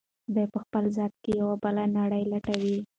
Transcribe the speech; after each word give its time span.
دی 0.33 0.45
په 0.53 0.57
خپل 0.63 0.83
ذات 0.97 1.13
کې 1.23 1.31
یوه 1.41 1.55
بله 1.63 1.83
نړۍ 1.99 2.23
لټوي. 2.31 2.77